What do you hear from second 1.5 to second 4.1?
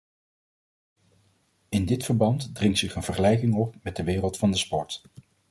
In dit verband dringt zich een vergelijking op met de